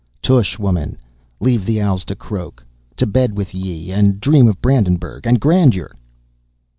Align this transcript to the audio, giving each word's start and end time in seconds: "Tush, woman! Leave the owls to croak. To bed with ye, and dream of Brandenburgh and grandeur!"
"Tush, 0.19 0.57
woman! 0.57 0.97
Leave 1.39 1.63
the 1.63 1.79
owls 1.79 2.03
to 2.05 2.15
croak. 2.15 2.65
To 2.95 3.05
bed 3.05 3.37
with 3.37 3.53
ye, 3.53 3.91
and 3.91 4.19
dream 4.19 4.47
of 4.47 4.59
Brandenburgh 4.59 5.27
and 5.27 5.39
grandeur!" 5.39 5.93